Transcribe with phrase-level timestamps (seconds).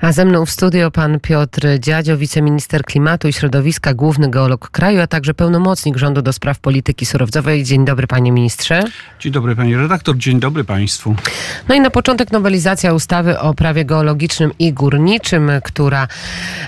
[0.00, 5.00] A ze mną w studio pan Piotr Dziadzio, wiceminister klimatu i środowiska, główny geolog kraju,
[5.00, 7.64] a także pełnomocnik rządu do spraw polityki surowcowej.
[7.64, 8.84] Dzień dobry panie ministrze.
[9.20, 11.14] Dzień dobry pani redaktor, dzień dobry państwu.
[11.68, 16.08] No i na początek nowelizacja ustawy o prawie geologicznym i górniczym, która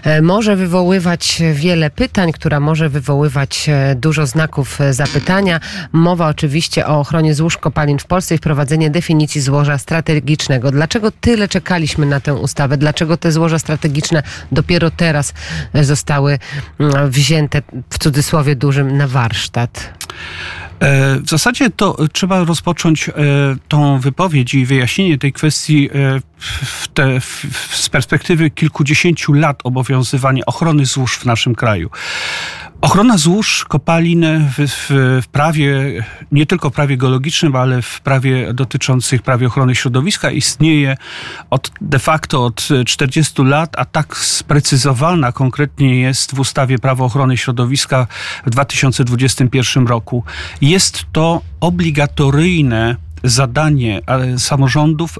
[0.04, 5.60] e, może wywoływać wiele pytań, która może wywoływać e, dużo znaków e, zapytania.
[5.92, 10.70] Mowa oczywiście o ochronie złóż kopalin w Polsce i wprowadzenie definicji złoża strategicznego.
[10.70, 12.76] Dlaczego tyle czekaliśmy na tę ustawę?
[12.76, 14.22] Dlaczego te złoża strategiczne
[14.52, 15.34] dopiero teraz
[15.74, 16.38] zostały
[16.80, 19.98] mm, wzięte w cudzysłowie dużym na warsztat?
[20.80, 23.12] E, w zasadzie to trzeba rozpocząć e,
[23.68, 30.42] tą wypowiedź i wyjaśnienie tej kwestii e, w te, w, z perspektywy kilkudziesięciu lat obowiązywania
[30.46, 31.90] ochrony złóż w naszym kraju.
[32.80, 34.86] Ochrona złóż kopalin w, w,
[35.22, 35.74] w, prawie,
[36.32, 40.96] nie tylko w prawie geologicznym, ale w prawie dotyczących prawie ochrony środowiska istnieje
[41.50, 47.36] od de facto od 40 lat, a tak sprecyzowana konkretnie jest w ustawie Prawo ochrony
[47.36, 48.06] środowiska
[48.46, 50.24] w 2021 roku.
[50.60, 54.00] Jest to obligatoryjne zadanie
[54.38, 55.18] samorządów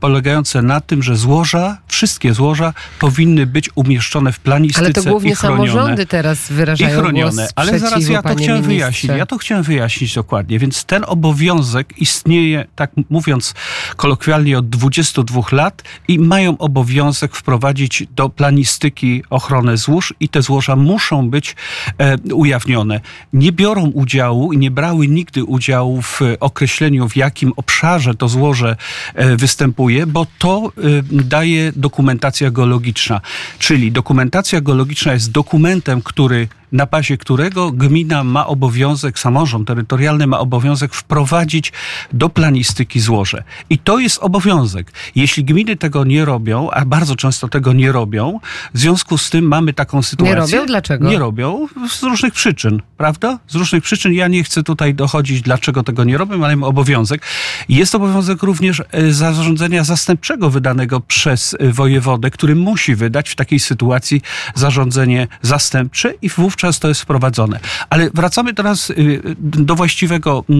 [0.00, 5.34] polegające na tym, że złoża, wszystkie złoża powinny być umieszczone w planistyce Ale to głównie
[5.34, 5.72] chronione.
[5.72, 7.48] samorządy teraz wyrażają I chronione.
[7.54, 8.68] Ale zaraz ja to chciałem ministrze.
[8.68, 9.12] wyjaśnić.
[9.18, 10.58] Ja to chciałem wyjaśnić dokładnie.
[10.58, 13.54] Więc ten obowiązek istnieje, tak mówiąc
[13.96, 20.76] kolokwialnie, od 22 lat i mają obowiązek wprowadzić do planistyki ochronę złóż i te złoża
[20.76, 21.56] muszą być
[21.98, 23.00] e, ujawnione.
[23.32, 28.28] Nie biorą udziału i nie brały nigdy udziału w określeniu, w jak jakim obszarze to
[28.28, 28.76] złoże
[29.14, 30.80] e, występuje, bo to e,
[31.24, 33.20] daje dokumentacja geologiczna.
[33.58, 40.38] Czyli dokumentacja geologiczna jest dokumentem, który na bazie którego gmina ma obowiązek, samorząd terytorialny ma
[40.38, 41.72] obowiązek wprowadzić
[42.12, 43.42] do planistyki złoże.
[43.70, 44.92] I to jest obowiązek.
[45.14, 48.40] Jeśli gminy tego nie robią, a bardzo często tego nie robią,
[48.74, 50.34] w związku z tym mamy taką sytuację.
[50.34, 50.66] Nie robią?
[50.66, 51.08] Dlaczego?
[51.08, 53.38] Nie robią z różnych przyczyn, prawda?
[53.48, 54.12] Z różnych przyczyn.
[54.12, 57.22] Ja nie chcę tutaj dochodzić, dlaczego tego nie robią, ale mam obowiązek.
[57.68, 63.60] Jest obowiązek również e, zarządzenia zastępczego wydanego przez e, wojewodę, który musi wydać w takiej
[63.60, 64.22] sytuacji
[64.54, 67.60] zarządzenie zastępcze i wówczas wówczas to jest wprowadzone.
[67.90, 70.54] Ale wracamy teraz y, do właściwego y,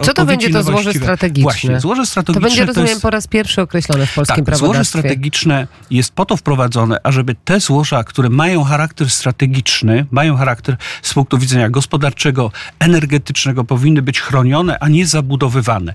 [0.00, 1.42] y, Co to będzie to złoże strategiczne?
[1.42, 3.02] Właśnie, złoże strategiczne to będzie, rozumiem, to jest...
[3.02, 4.74] po raz pierwszy określone w polskim tak, prawodawstwie.
[4.74, 10.76] Złoże strategiczne jest po to wprowadzone, ażeby te złoża, które mają charakter strategiczny, mają charakter
[11.02, 15.94] z punktu widzenia gospodarczego, energetycznego, powinny być chronione, a nie zabudowywane.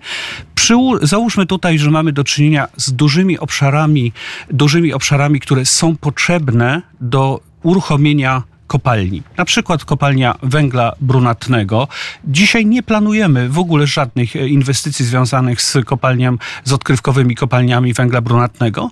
[0.56, 4.14] Przyłó załóżmy tutaj, że mamy do czynienia z dużymi obszarami,
[4.52, 9.24] dużymi obszarami, które są potrzebne do uruchomienia kopalni.
[9.38, 11.88] Na przykład kopalnia węgla brunatnego.
[12.24, 18.22] Dzisiaj nie planujemy w ogóle żadnych e, inwestycji związanych z kopalnią, z odkrywkowymi kopalniami węgla
[18.22, 18.90] brunatnego.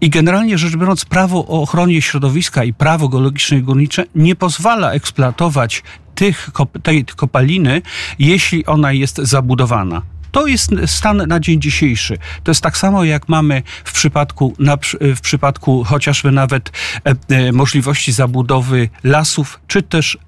[0.00, 4.92] I generalnie rzecz biorąc, prawo o ochronie środowiska i prawo geologiczne i górnicze nie pozwala
[4.92, 5.82] eksploatować
[6.14, 6.50] tych,
[6.82, 7.82] tej kopaliny,
[8.18, 10.02] jeśli ona jest zabudowana.
[10.34, 12.18] To jest stan na dzień dzisiejszy.
[12.42, 16.70] To jest tak samo, jak mamy w przypadku, na, w przypadku chociażby nawet
[17.06, 20.18] e, e, możliwości zabudowy lasów, czy też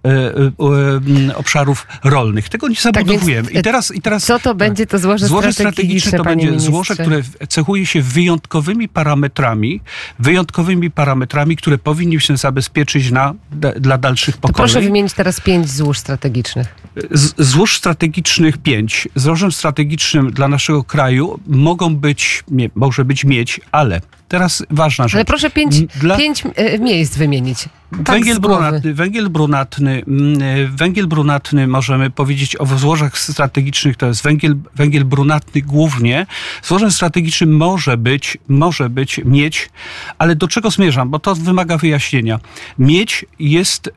[1.29, 2.49] e, obszarów rolnych.
[2.49, 3.49] Tego nie tak zabudowujemy.
[3.49, 6.19] Tak I teraz, i teraz, co to tak, będzie to złoże, złoże strategiczne?
[6.19, 6.71] to będzie ministrze.
[6.71, 9.81] złoże, które cechuje się wyjątkowymi parametrami,
[10.19, 13.35] wyjątkowymi parametrami, które powinniśmy zabezpieczyć na,
[13.81, 14.55] dla dalszych pokoleń.
[14.55, 16.75] To proszę wymienić teraz pięć złóż strategicznych.
[17.11, 19.09] Z, złóż strategicznych pięć.
[19.15, 25.15] Złożem strategicznym strategicznym dla naszego kraju mogą być, może być miedź, ale teraz ważna rzecz.
[25.15, 26.17] Ale proszę pięć, dla...
[26.17, 27.69] pięć e, miejsc wymienić.
[27.91, 30.05] Tak węgiel, brunatny, węgiel, brunatny,
[30.41, 36.27] e, węgiel brunatny, możemy powiedzieć o złożach strategicznych, to jest węgiel, węgiel brunatny głównie.
[36.63, 39.71] Złożem strategicznym może być, może być miedź,
[40.19, 41.11] ale do czego zmierzam?
[41.11, 42.41] Bo to wymaga wyjaśnienia.
[42.79, 43.93] Miedź jest e,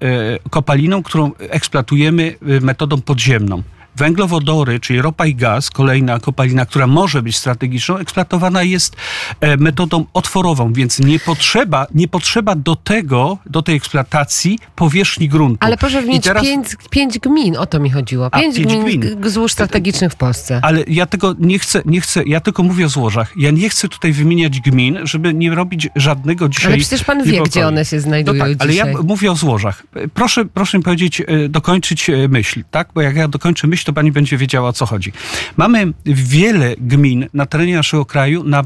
[0.50, 3.64] kopaliną, którą eksploatujemy metodą podziemną.
[4.00, 8.96] Węglowodory, czyli ropa i gaz, kolejna kopalina, która może być strategiczną, eksploatowana jest
[9.42, 15.58] e, metodą otworową, więc nie potrzeba, nie potrzeba do tego, do tej eksploatacji powierzchni gruntu.
[15.60, 16.44] Ale proszę mieć teraz...
[16.44, 18.30] pięć, pięć gmin, o to mi chodziło.
[18.30, 20.60] Pięć, A, pięć gmin, gmin złóż strategicznych w Polsce.
[20.64, 23.34] Ale ja tego nie chcę, nie chcę, ja tylko mówię o złożach.
[23.38, 26.72] Ja nie chcę tutaj wymieniać gmin, żeby nie robić żadnego dzisiaj...
[26.72, 29.84] Ale przecież pan wie, gdzie one się znajdują no tak, Ale ja mówię o złożach.
[30.14, 32.90] Proszę, proszę mi powiedzieć, e, dokończyć e, myśl, tak?
[32.94, 35.12] Bo jak ja dokończę myśl, to pani będzie wiedziała, o co chodzi.
[35.58, 38.64] Mamy wiele gmin na terenie naszego kraju, na,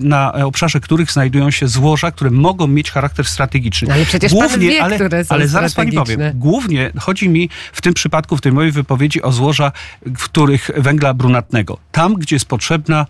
[0.00, 3.92] na obszarze których znajdują się złoża, które mogą mieć charakter strategiczny.
[3.92, 6.20] Ale przecież głównie, pan wie, ale, które są ale zaraz pani powiem.
[6.34, 9.72] Głównie chodzi mi w tym przypadku, w tej mojej wypowiedzi o złoża,
[10.06, 11.78] w których węgla brunatnego.
[11.92, 13.06] Tam, gdzie jest potrzebna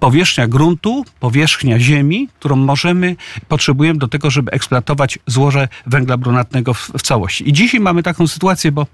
[0.00, 3.16] powierzchnia gruntu, powierzchnia ziemi, którą możemy,
[3.48, 7.48] potrzebujemy do tego, żeby eksploatować złoże węgla brunatnego w, w całości.
[7.48, 8.86] I dzisiaj mamy taką sytuację, bo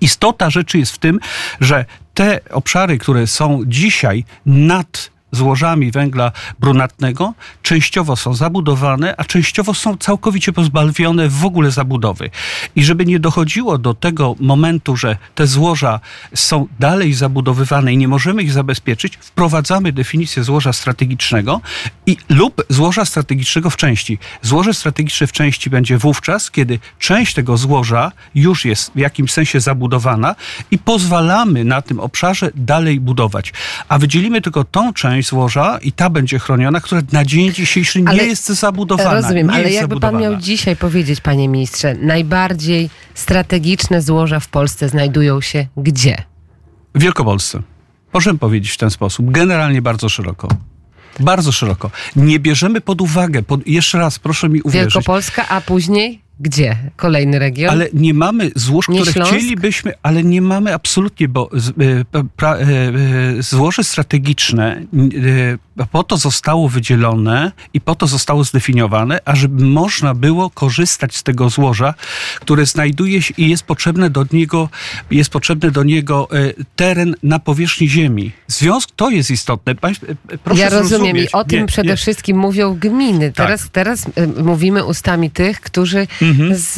[0.00, 1.20] istota rzeczy jest w tym,
[1.60, 1.84] że
[2.14, 9.96] te obszary, które są dzisiaj nad złożami węgla brunatnego częściowo są zabudowane, a częściowo są
[9.96, 12.30] całkowicie pozbawione w ogóle zabudowy.
[12.76, 16.00] I żeby nie dochodziło do tego momentu, że te złoża
[16.34, 21.60] są dalej zabudowywane i nie możemy ich zabezpieczyć, wprowadzamy definicję złoża strategicznego
[22.06, 24.18] i lub złoża strategicznego w części.
[24.42, 29.60] Złoże strategiczne w części będzie wówczas, kiedy część tego złoża już jest w jakimś sensie
[29.60, 30.34] zabudowana
[30.70, 33.52] i pozwalamy na tym obszarze dalej budować.
[33.88, 38.02] A wydzielimy tylko tą część, część złoża i ta będzie chroniona, która na dzień dzisiejszy
[38.06, 39.14] ale, nie jest zabudowana.
[39.14, 40.12] Rozumiem, ale jakby zabudowana.
[40.12, 46.16] pan miał dzisiaj powiedzieć, panie ministrze, najbardziej strategiczne złoża w Polsce znajdują się gdzie?
[46.94, 47.62] W Wielkopolsce.
[48.12, 49.30] Możemy powiedzieć w ten sposób.
[49.30, 50.48] Generalnie bardzo szeroko.
[51.20, 51.90] Bardzo szeroko.
[52.16, 54.94] Nie bierzemy pod uwagę, pod, jeszcze raz proszę mi uwierzyć.
[54.94, 56.22] Wielkopolska, a później?
[56.40, 56.76] Gdzie?
[56.96, 57.70] Kolejny region?
[57.70, 59.34] Ale nie mamy złóż, nie które Śląsk?
[59.34, 64.82] chcielibyśmy, ale nie mamy absolutnie, bo e, e, e, złoże strategiczne
[65.92, 71.50] po to zostało wydzielone i po to zostało zdefiniowane, ażeby można było korzystać z tego
[71.50, 71.94] złoża,
[72.40, 74.68] które znajduje się i jest potrzebne do niego,
[75.10, 76.28] jest potrzebny do niego
[76.76, 78.32] teren na powierzchni ziemi.
[78.46, 79.74] Związk to jest istotne.
[80.44, 81.96] Proszę ja rozumiem i o tym nie, przede nie.
[81.96, 83.32] wszystkim mówią gminy.
[83.32, 83.46] Tak.
[83.46, 84.06] Teraz, teraz
[84.44, 86.54] mówimy ustami tych, którzy mhm.
[86.54, 86.74] z,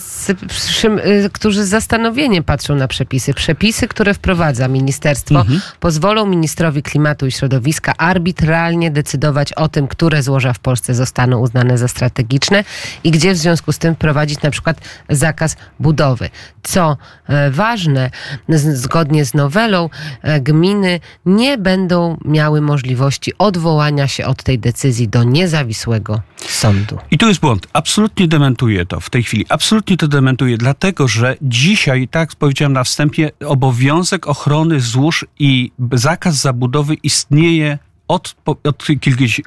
[0.00, 3.34] z, y, którzy z zastanowieniem patrzą na przepisy.
[3.34, 5.60] Przepisy, które wprowadza ministerstwo, mhm.
[5.80, 11.78] pozwolą ministrowi klimatu i środowiska arbitralnie decydować o tym, które złoża w Polsce zostaną uznane
[11.78, 12.64] za strategiczne
[13.04, 16.30] i gdzie w związku z tym wprowadzić na przykład zakaz budowy.
[16.62, 16.96] Co
[17.26, 18.10] e, ważne,
[18.48, 19.90] zgodnie z nowelą,
[20.22, 26.98] e, gminy nie będą miały możliwości odwołania się od tej decyzji do niezawisłego sądu.
[27.10, 27.66] I tu jest błąd.
[27.72, 29.44] Absolutnie dementuję to w tej chwili.
[29.48, 35.72] Absolutnie to dementuję, dlatego że dzisiaj, tak jak powiedziałem na wstępie, obowiązek ochrony złóż i
[35.92, 37.78] zakaz zabudowy istnieje
[38.08, 38.34] od,
[38.64, 38.86] od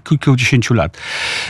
[0.03, 0.97] kilkudziesięciu lat.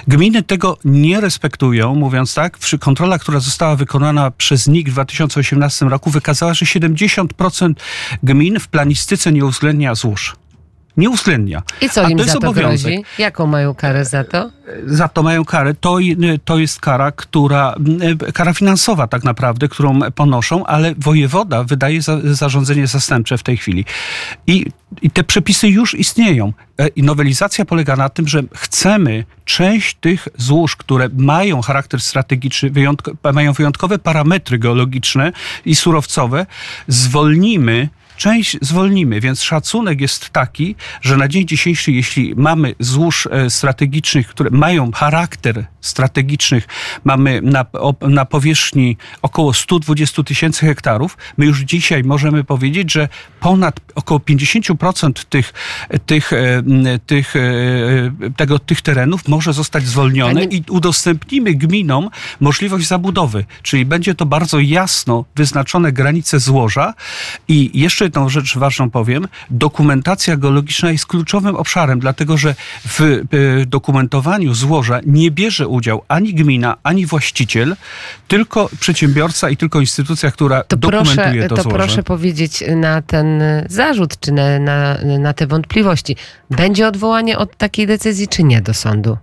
[0.08, 2.58] Gminy tego nie respektują, mówiąc tak.
[2.80, 7.74] Kontrola, która została wykonana przez NIK w 2018 roku, wykazała, że 70%
[8.24, 10.36] gmin w planistyce nie uwzględnia złóż
[10.98, 11.62] nie uwzględnia.
[11.82, 12.94] I co im za to obowiązek.
[12.94, 13.06] grozi?
[13.18, 14.50] Jaką mają karę za to?
[14.86, 15.74] Za to mają karę.
[15.74, 15.98] To,
[16.46, 17.76] to jest kara, która,
[18.34, 23.86] kara finansowa tak naprawdę, którą ponoszą, ale wojewoda wydaje za, zarządzenie zastępcze w tej chwili.
[24.48, 24.66] I,
[25.02, 26.54] I te przepisy już istnieją.
[26.80, 32.70] E, I nowelizacja polega na tym, że chcemy część tych złóż, które mają charakter strategiczny,
[32.70, 35.32] wyjątko, mają wyjątkowe parametry geologiczne
[35.66, 36.46] i surowcowe,
[36.88, 43.50] zwolnimy część zwolnimy, więc szacunek jest taki, że na dzień dzisiejszy, jeśli mamy złóż e,
[43.50, 46.68] strategicznych, które mają charakter strategicznych,
[47.04, 47.66] mamy na,
[48.02, 53.10] na powierzchni około 120 tysięcy hektarów, my już dzisiaj możemy powiedzieć, że
[53.40, 55.54] ponad około 50% tych,
[56.06, 56.64] tych, e,
[57.06, 57.42] tych, e,
[58.38, 62.10] tego, tych terenów może zostać zwolnione i udostępnimy gminom
[62.40, 63.46] możliwość zabudowy.
[63.64, 66.94] Czyli będzie to bardzo jasno wyznaczone granice złoża
[67.48, 69.28] i jeszcze jedną rzecz ważną powiem.
[69.50, 72.56] Dokumentacja geologiczna jest kluczowym obszarem, dlatego że
[72.86, 73.24] w
[73.68, 77.76] dokumentowaniu złoża nie bierze udział ani gmina, ani właściciel,
[78.28, 81.78] tylko przedsiębiorca i tylko instytucja, która to dokumentuje proszę, to, to złoże.
[81.78, 86.16] proszę powiedzieć na ten zarzut, czy na, na, na te wątpliwości.
[86.50, 89.18] Będzie odwołanie od takiej decyzji, czy nie do sądu?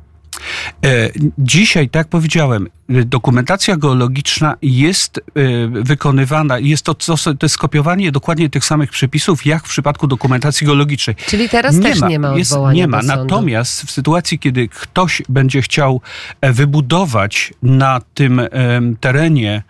[0.85, 5.23] E, dzisiaj, tak jak powiedziałem, dokumentacja geologiczna jest e,
[5.69, 7.13] wykonywana, jest to, to
[7.43, 11.17] jest skopiowanie dokładnie tych samych przepisów, jak w przypadku dokumentacji geologicznej.
[11.27, 13.03] Czyli teraz nie też ma, nie ma jest, Nie ma.
[13.03, 16.01] Natomiast w sytuacji, kiedy ktoś będzie chciał
[16.41, 18.41] e, wybudować na tym
[19.01, 19.63] terenie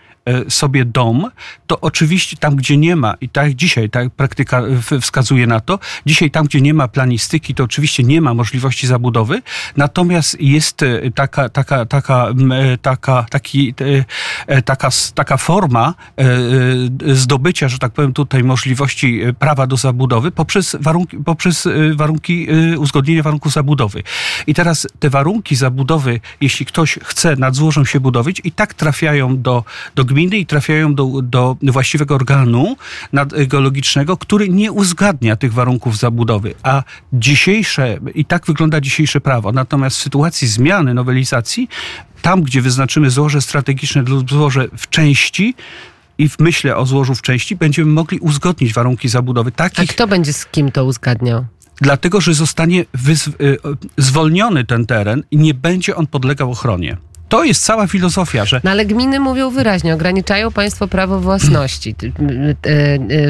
[0.48, 1.30] sobie dom,
[1.66, 4.62] to oczywiście tam, gdzie nie ma, i tak dzisiaj tak praktyka
[5.00, 9.42] wskazuje na to, dzisiaj tam, gdzie nie ma planistyki, to oczywiście nie ma możliwości zabudowy,
[9.76, 13.74] natomiast jest e, taka, taka, taka, e, taka, taki,
[14.64, 15.94] taka, taka forma
[17.12, 22.46] zdobycia, że tak powiem tutaj, możliwości prawa do zabudowy poprzez warunki, poprzez warunki
[22.78, 24.02] uzgodnienia warunków zabudowy.
[24.46, 29.42] I teraz te warunki zabudowy, jeśli ktoś chce nad złożem się budować, i tak trafiają
[29.42, 29.64] do,
[29.94, 32.76] do gminy i trafiają do, do właściwego organu
[33.48, 36.54] geologicznego, który nie uzgadnia tych warunków zabudowy.
[36.62, 39.52] A dzisiejsze, i tak wygląda dzisiejsze prawo.
[39.52, 41.68] Natomiast w sytuacji zmiany, nowelizacji,
[42.22, 45.54] tam, gdzie wyznaczymy złoże strategiczne lub złoże w części,
[46.18, 49.52] i w myśle o złożu w części będziemy mogli uzgodnić warunki zabudowy.
[49.52, 51.44] Takich, A kto będzie z kim to uzgadniał?
[51.80, 52.86] Dlatego, że zostanie y,
[53.98, 56.96] zwolniony ten teren i nie będzie on podlegał ochronie.
[57.34, 58.60] To jest cała filozofia, że...
[58.64, 61.94] No ale gminy mówią wyraźnie, ograniczają państwo prawo własności,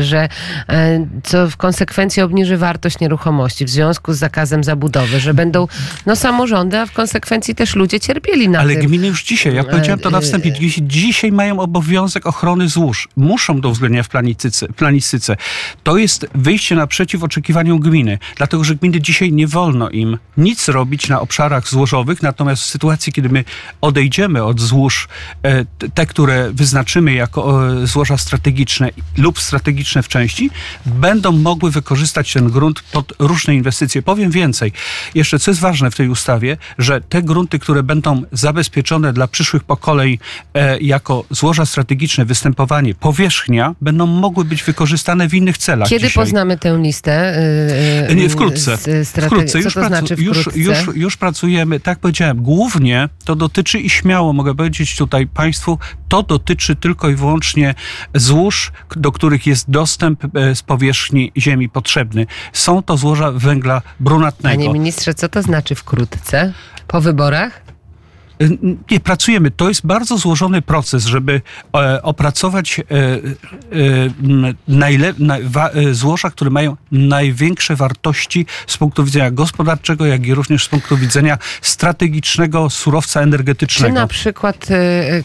[0.00, 0.28] że
[0.68, 5.68] e, co w konsekwencji obniży wartość nieruchomości w związku z zakazem zabudowy, że będą
[6.06, 8.86] no, samorządy, a w konsekwencji też ludzie cierpieli na Ale tym.
[8.86, 13.08] gminy już dzisiaj, ja powiedziałem to na wstępie, e, dzisiaj mają obowiązek ochrony złóż.
[13.16, 14.68] Muszą to uwzględniać w planistyce.
[14.68, 15.36] planistyce.
[15.82, 21.08] To jest wyjście naprzeciw oczekiwaniom gminy, dlatego że gminy dzisiaj nie wolno im nic robić
[21.08, 23.44] na obszarach złożowych, natomiast w sytuacji, kiedy my
[23.94, 25.08] odejdziemy od złóż,
[25.42, 30.50] e, te, które wyznaczymy jako złoża strategiczne lub strategiczne w części,
[30.86, 34.02] będą mogły wykorzystać ten grunt pod różne inwestycje.
[34.02, 34.72] Powiem więcej.
[35.14, 39.64] Jeszcze co jest ważne w tej ustawie, że te grunty, które będą zabezpieczone dla przyszłych
[39.64, 40.18] pokoleń
[40.54, 45.88] e, jako złoża strategiczne, występowanie, powierzchnia, będą mogły być wykorzystane w innych celach.
[45.88, 46.24] Kiedy dzisiaj.
[46.24, 47.36] poznamy tę listę?
[48.08, 48.76] Yy, Nie, wkrótce.
[49.26, 49.60] wkrótce.
[49.60, 50.58] Już, to znaczy wkrótce?
[50.60, 55.78] Już, już, już pracujemy, tak powiedziałem, głównie to dotyczy i śmiało mogę powiedzieć tutaj Państwu,
[56.08, 57.74] to dotyczy tylko i wyłącznie
[58.14, 62.26] złóż, do których jest dostęp e, z powierzchni ziemi potrzebny.
[62.52, 64.56] Są to złoża węgla brunatnego.
[64.56, 66.52] Panie ministrze, co to znaczy wkrótce?
[66.86, 67.73] Po wyborach?
[68.42, 68.58] Y,
[68.90, 69.50] nie, pracujemy.
[69.50, 71.40] To jest bardzo złożony proces, żeby
[71.76, 73.20] e, opracować e, e,
[74.68, 80.64] najle, na, wa, złoża, które mają największe wartości z punktu widzenia gospodarczego, jak i również
[80.64, 83.88] z punktu widzenia strategicznego surowca energetycznego.
[83.88, 84.68] Czy na przykład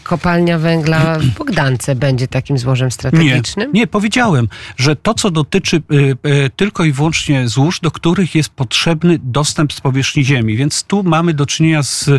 [0.02, 3.72] kopalnia węgla w Bogdance będzie takim złożem strategicznym?
[3.72, 5.82] Nie, nie powiedziałem, że to, co dotyczy
[6.56, 10.56] tylko i wyłącznie złóż, do których jest potrzebny dostęp z powierzchni ziemi.
[10.56, 12.10] Więc tu mamy do czynienia z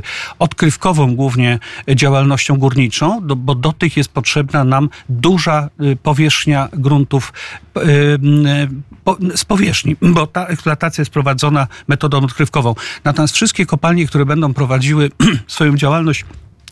[1.15, 1.59] głównie
[1.95, 7.33] działalnością górniczą, bo do tych jest potrzebna nam duża y, powierzchnia gruntów
[7.77, 12.75] y, y, z powierzchni, bo ta eksploatacja jest prowadzona metodą odkrywkową.
[13.03, 15.11] Natomiast wszystkie kopalnie, które będą prowadziły
[15.47, 16.25] swoją działalność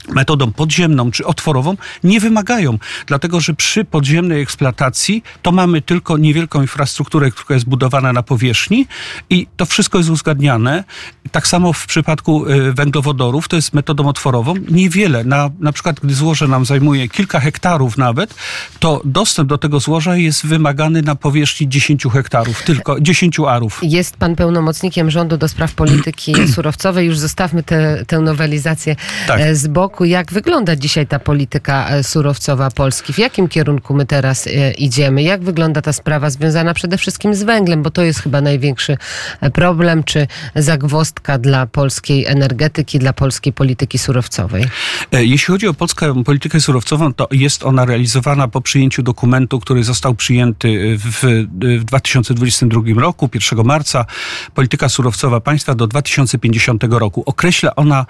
[0.07, 6.61] metodą podziemną czy otworową nie wymagają, dlatego że przy podziemnej eksploatacji to mamy tylko niewielką
[6.61, 8.87] infrastrukturę, która jest budowana na powierzchni
[9.29, 10.83] i to wszystko jest uzgadniane.
[11.31, 14.53] Tak samo w przypadku y, węglowodorów to jest metodą otworową.
[14.71, 18.35] Niewiele, na, na przykład gdy złoże nam zajmuje kilka hektarów nawet,
[18.79, 23.79] to dostęp do tego złoża jest wymagany na powierzchni 10 hektarów, tylko 10 arów.
[23.83, 27.07] Jest pan pełnomocnikiem rządu do spraw polityki surowcowej.
[27.07, 28.95] Już zostawmy te, tę nowelizację
[29.27, 29.39] tak.
[29.41, 33.13] E, z boku Jak wygląda dzisiaj ta polityka e, surowcowa Polski?
[33.13, 35.23] W jakim kierunku my teraz e, idziemy?
[35.23, 38.97] Jak wygląda ta sprawa związana przede wszystkim z węglem, bo to jest chyba największy
[39.41, 44.65] e, problem, czy zagwostka dla polskiej energetyki, dla polskiej polityki surowcowej?
[45.11, 50.15] Jeśli chodzi o polską politykę surowcową, to jest ona realizowana po przyjęciu dokumentu, który został
[50.15, 51.47] przyjęty w,
[51.79, 54.05] w 2022 roku, 1 marca.
[54.53, 57.23] Polityka surowcowa państwa do 2050 roku.
[57.25, 58.05] Określa ona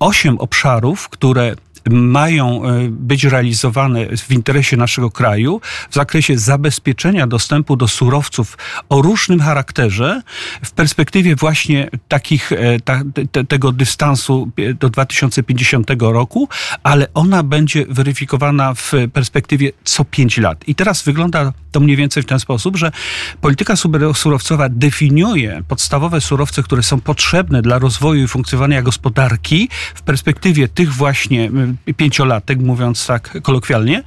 [0.00, 1.54] osiem obszarów, które
[1.90, 9.02] mają e, być realizowane w interesie naszego kraju w zakresie zabezpieczenia dostępu do surowców o
[9.02, 10.22] różnym charakterze
[10.64, 13.02] w perspektywie właśnie takich, e, ta,
[13.32, 16.48] te, tego dystansu do 2050 roku,
[16.82, 20.68] ale ona będzie weryfikowana w perspektywie co 5 lat.
[20.68, 22.92] I teraz wygląda to mniej więcej w ten sposób, że
[23.40, 23.74] polityka
[24.14, 30.92] surowcowa definiuje podstawowe surowce, które są potrzebne dla rozwoju i funkcjonowania gospodarki w perspektywie tych
[30.92, 31.50] właśnie
[31.96, 34.02] pięciolatek, mówiąc tak kolokwialnie,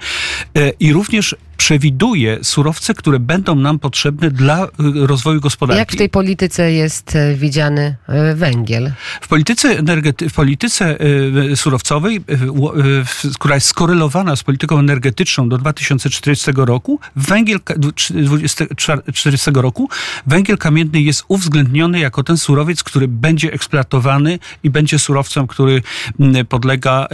[0.55, 4.67] e, i również przewiduje surowce, które będą nam potrzebne dla y,
[5.07, 5.79] rozwoju gospodarki.
[5.79, 8.91] Jak w tej polityce jest e, widziany e, węgiel?
[9.21, 10.97] W polityce, energety- w polityce
[11.51, 12.21] e, surowcowej,
[13.39, 19.89] która jest skorelowana z polityką energetyczną do 2040 roku, węgiel 2040 roku,
[20.27, 25.81] węgiel kamienny jest uwzględniony jako ten surowiec, który będzie eksploatowany i będzie surowcem, który
[26.49, 27.07] podlega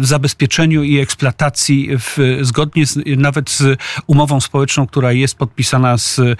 [0.00, 6.18] zabezpieczeniu i eksploatacji w, zgodnie z, nawet z z umową społeczną, która jest podpisana z,
[6.18, 6.36] e,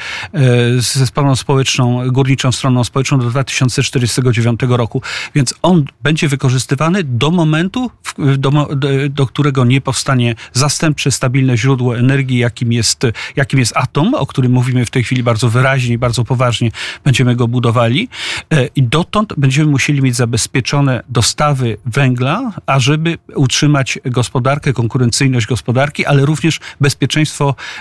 [0.76, 5.02] ze stroną społeczną, górniczą stroną społeczną do 2049 roku.
[5.34, 7.90] Więc on będzie wykorzystywany do momentu,
[8.38, 8.68] do,
[9.10, 13.02] do, którego nie powstanie zastępcze, stabilne źródło energii, jakim jest,
[13.36, 16.70] jakim jest atom, o którym mówimy w tej chwili bardzo wyraźnie i bardzo poważnie.
[17.04, 18.08] Będziemy go budowali
[18.50, 26.26] e, i dotąd będziemy musieli mieć zabezpieczone dostawy węgla, ażeby utrzymać gospodarkę, konkurencyjność gospodarki, ale
[26.26, 27.11] również bezpieczeństwo,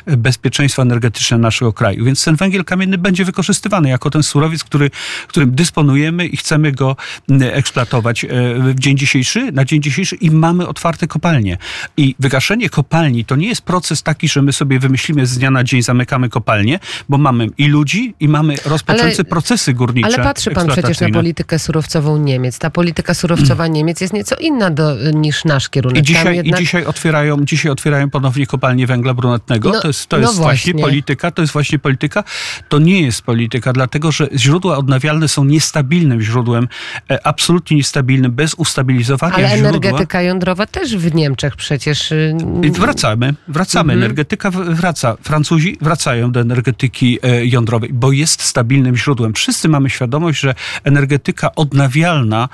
[0.06, 2.06] bezpieczeństwo energetyczne naszego kraju.
[2.06, 4.92] Więc ten węgiel kamienny będzie wykorzystywany jako ten surowiec, który,
[5.28, 6.96] którym dysponujemy i chcemy go
[7.42, 8.28] eksploatować e,
[8.60, 11.58] w dzień dzisiejszy, na dzień dzisiejszy i mamy otwarte kopalnie.
[11.98, 15.64] I wygaszenie kopalni to nie jest proces taki, że my sobie wymyślimy z dnia na
[15.64, 20.08] dzień, zamykamy kopalnię, bo mamy i ludzi, i mamy rozpoczęte procesy górnicze.
[20.08, 22.60] Ale patrzy pan przecież na politykę surowcową Niemiec.
[22.60, 25.98] Ta polityka surowcowa Niemiec jest nieco inna do, niż nasz kierunek.
[25.98, 26.62] I dzisiaj, jednak...
[26.62, 29.70] i dzisiaj, otwierają, dzisiaj otwierają ponownie kopalnie węgla brunatnego.
[29.70, 30.74] No, to jest, to no jest właśnie.
[30.74, 31.32] właśnie polityka.
[31.32, 32.24] To jest właśnie polityka.
[32.70, 36.68] To nie jest polityka, dlatego że źródła odnawialne są niestabilnym źródłem,
[37.12, 39.70] e, absolutnie niestabilnym, bez ustabilizowania Ale źródła.
[39.70, 42.12] energetyka jądrowa też w Niemczech przecież.
[42.12, 42.36] Y,
[42.72, 43.94] wracamy, wracamy.
[43.94, 44.00] Mhm.
[44.00, 45.18] Energetyka wraca.
[45.22, 49.34] Francuzi wracają do energetyki e, jądrowej, bo jest stabilnym źródłem.
[49.34, 52.50] Wszyscy mamy świadomość, że energetyka odnawialna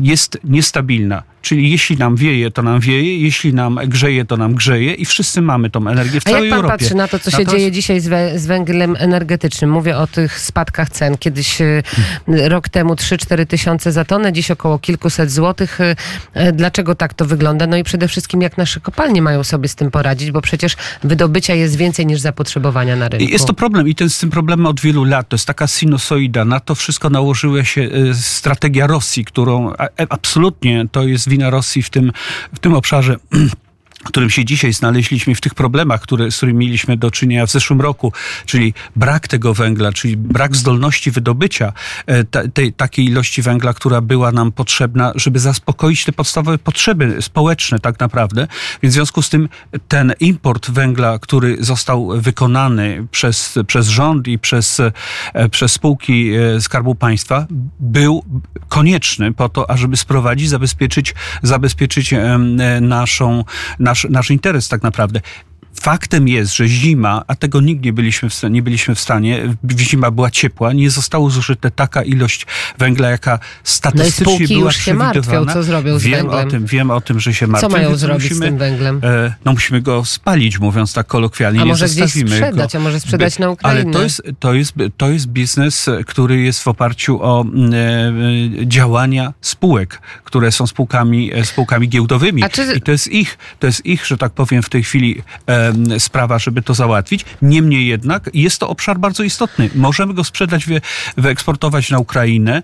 [0.00, 1.31] jest niestabilna.
[1.42, 5.42] Czyli jeśli nam wieje, to nam wieje, jeśli nam grzeje, to nam grzeje i wszyscy
[5.42, 6.78] mamy tą energię w A całej jak pan Europie.
[6.78, 9.70] patrzy na to, co się dzieje dzisiaj z, we, z, węglem energetycznym?
[9.70, 11.18] Mówię o tych spadkach cen.
[11.18, 11.82] Kiedyś hmm.
[12.48, 15.78] rok temu 3-4 tysiące za tonę, dziś około kilkuset złotych.
[16.34, 17.66] E, dlaczego tak to wygląda?
[17.66, 21.54] No i przede wszystkim jak nasze kopalnie mają sobie z tym poradzić, bo przecież wydobycia
[21.54, 23.32] jest więcej niż zapotrzebowania na rynku.
[23.32, 25.28] Jest to problem i ten z tym problemem od wielu lat.
[25.28, 26.44] To jest taka sinusoida.
[26.44, 29.72] Na to wszystko nałożyła się strategia Rosji, którą
[30.08, 32.12] absolutnie to jest wina Rosji w tym,
[32.54, 33.16] w tym obszarze
[34.04, 37.80] którym się dzisiaj znaleźliśmy, w tych problemach, które, z którymi mieliśmy do czynienia w zeszłym
[37.80, 38.12] roku,
[38.46, 41.72] czyli brak tego węgla, czyli brak zdolności wydobycia
[42.06, 47.78] e, tej, takiej ilości węgla, która była nam potrzebna, żeby zaspokoić te podstawowe potrzeby społeczne
[47.78, 48.46] tak naprawdę.
[48.82, 49.48] Więc w związku z tym
[49.88, 54.80] ten import węgla, który został wykonany przez, przez rząd i przez,
[55.34, 57.46] e, przez spółki e, Skarbu Państwa,
[57.80, 58.24] był
[58.68, 62.14] konieczny po to, ażeby sprowadzić, zabezpieczyć, zabezpieczyć
[62.80, 63.44] naszą,
[63.78, 65.20] naszą nasz, nasz interes tak naprawdę.
[65.80, 69.54] Faktem jest, że zima, a tego nigdy nie byliśmy w stanie, nie byliśmy w stanie,
[69.78, 72.46] zima była ciepła, nie zostało zużyte taka ilość
[72.78, 76.48] węgla, jaka statystycznie no i była już się martwią, co zrobią z wiem węglem.
[76.48, 77.68] O tym, wiem o tym, że się martwią.
[77.68, 79.00] Co mają zrobić musimy, z tym węglem?
[79.04, 81.60] E, no musimy go spalić, mówiąc tak kolokwialnie.
[81.62, 82.78] A może nie zostawimy gdzieś sprzedać, go.
[82.78, 83.80] a może sprzedać na Ukrainę.
[83.80, 87.46] Ale to jest, to, jest, to jest biznes, który jest w oparciu o e,
[88.66, 92.42] działania spółek, które są spółkami, e, spółkami giełdowymi.
[92.52, 92.74] Czy...
[92.76, 95.61] I to jest ich, to jest ich, że tak powiem, w tej chwili e,
[95.98, 97.24] sprawa, żeby to załatwić.
[97.42, 99.70] Niemniej jednak jest to obszar bardzo istotny.
[99.74, 100.80] Możemy go sprzedać, wy,
[101.16, 102.62] wyeksportować na Ukrainę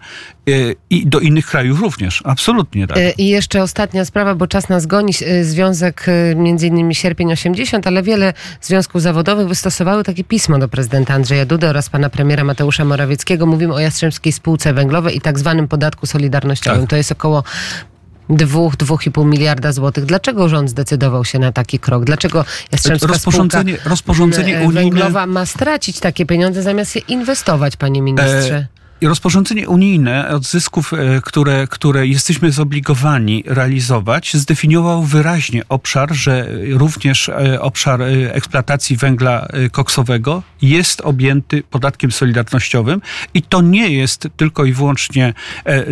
[0.49, 0.53] e,
[0.91, 2.23] i do innych krajów również.
[2.25, 2.97] Absolutnie tak.
[2.99, 5.13] E, I jeszcze ostatnia sprawa, bo czas nas goni.
[5.27, 6.07] E, związek
[6.37, 11.69] między innymi Sierpień 80, ale wiele związków zawodowych wystosowały takie pismo do prezydenta Andrzeja Dudy
[11.69, 13.47] oraz pana premiera Mateusza Morawieckiego.
[13.47, 16.81] Mówimy o Jastrzębskiej Spółce Węglowej i tak zwanym podatku solidarnościowym.
[16.81, 16.91] Tak.
[16.91, 17.45] To jest około
[18.31, 20.05] dwóch, dwóch i pół miliarda złotych.
[20.05, 22.05] Dlaczego rząd zdecydował się na taki krok?
[22.05, 24.91] Dlaczego Jastrzębska rozporządzenie, rozporządzenie spółka unijne...
[24.91, 28.67] węglowa ma stracić takie pieniądze zamiast je inwestować, panie ministrze?
[29.03, 37.29] Rozporządzenie unijne od zysków, e, które, które jesteśmy zobligowani realizować, zdefiniował wyraźnie obszar, że również
[37.29, 43.01] e, obszar e, eksploatacji węgla koksowego jest objęty podatkiem solidarnościowym
[43.35, 45.35] i to nie jest tylko i wyłącznie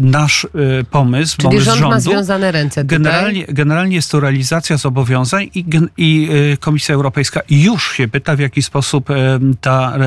[0.03, 0.47] nasz
[0.91, 1.95] pomysł, Czyli pomysł rząd rządu.
[1.95, 2.99] ma związane ręce tutaj?
[2.99, 5.65] Generalnie, generalnie jest to realizacja zobowiązań i,
[5.97, 6.29] i
[6.61, 9.09] Komisja Europejska już się pyta, w jaki sposób
[9.61, 9.99] ta,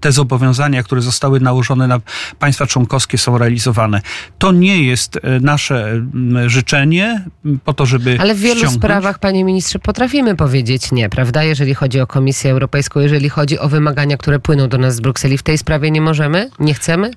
[0.00, 2.00] te zobowiązania, które zostały nałożone na
[2.38, 4.00] państwa członkowskie są realizowane.
[4.38, 6.02] To nie jest e, nasze
[6.46, 7.24] życzenie
[7.64, 8.16] po to, żeby.
[8.20, 8.82] Ale w wielu ściągnąć.
[8.82, 11.44] sprawach, panie ministrze, potrafimy powiedzieć nie, prawda?
[11.44, 15.38] Jeżeli chodzi o Komisję Europejską, jeżeli chodzi o wymagania, które płyną do nas z Brukseli,
[15.38, 16.50] w tej sprawie nie możemy?
[16.60, 17.08] Nie chcemy?
[17.08, 17.12] E,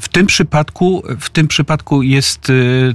[0.00, 2.52] w tym przypadku, w tym przypadku jest e,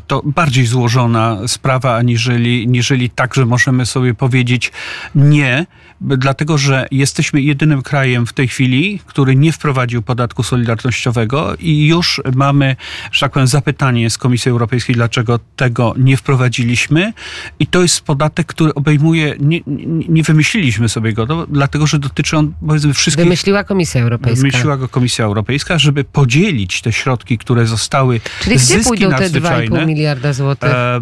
[0.08, 4.72] to bardziej złożona sprawa, aniżeli, aniżeli tak, że możemy sobie powiedzieć
[5.16, 5.66] nie,
[6.04, 11.88] dlatego że jesteśmy jedynym krajem w tej chwili, który nie wprowadził podatku solidarności solidarnościowego i
[11.88, 12.76] już mamy,
[13.12, 17.14] że tak powiem, zapytanie z Komisji Europejskiej, dlaczego tego nie wprowadziliśmy.
[17.60, 19.62] I to jest podatek, który obejmuje, nie,
[20.10, 23.26] nie wymyśliliśmy sobie go, to, dlatego że dotyczy on, powiedzmy, wszystkich...
[23.26, 24.42] Wymyśliła Komisja Europejska.
[24.42, 29.88] Wymyśliła go Komisja Europejska, żeby podzielić te środki, które zostały Czyli gdzie pójdą te 2,5
[29.88, 30.70] miliarda złotych?
[30.70, 31.02] E,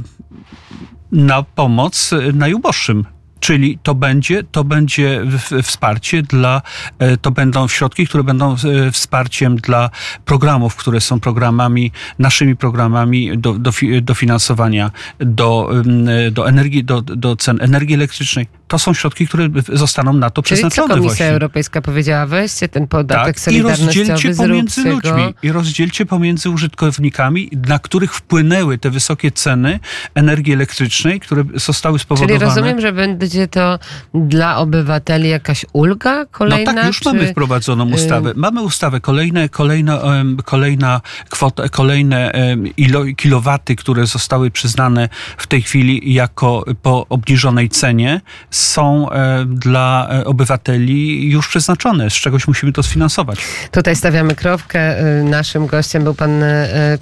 [1.11, 3.05] na pomoc najuboższym
[3.41, 5.21] Czyli to będzie, to będzie
[5.63, 6.61] wsparcie dla,
[6.99, 9.89] e, to będą środki, które będą e, wsparciem dla
[10.25, 17.01] programów, które są programami, naszymi programami do, do, fi- dofinansowania do, ym, do energii, do,
[17.01, 18.60] do cen energii elektrycznej.
[18.71, 21.29] To są środki, które zostaną na to Czyli co Komisja właśnie.
[21.29, 22.25] Europejska powiedziała?
[22.25, 25.33] Weźcie ten podatek Tak, i solidarnościowy, rozdzielcie pomiędzy ludźmi, go.
[25.43, 29.79] i rozdzielcie pomiędzy użytkownikami, na których wpłynęły te wysokie ceny
[30.15, 32.39] energii elektrycznej, które zostały spowodowane.
[32.39, 33.79] Czyli rozumiem, że będzie to
[34.13, 36.71] dla obywateli jakaś ulga kolejna?
[36.71, 37.09] No tak, już czy...
[37.09, 38.33] y- mamy wprowadzoną ustawę.
[38.35, 39.99] Mamy ustawę, kolejne, kolejne,
[40.45, 42.31] kolejna kwota, kolejne
[42.77, 48.21] ilo, kilowaty, które zostały przyznane w tej chwili jako po obniżonej cenie,
[48.61, 52.09] są e, dla e, obywateli już przeznaczone.
[52.09, 53.39] Z czegoś musimy to sfinansować.
[53.71, 55.05] Tutaj stawiamy kropkę.
[55.19, 56.43] Y, Naszym gościem był pan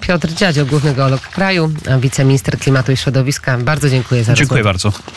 [0.00, 3.58] Piotr Dziadzio, główny geolog kraju, wiceminister klimatu i środowiska.
[3.58, 4.88] Bardzo dziękuję za Dziękuję rozmowę.
[4.90, 5.12] bardzo.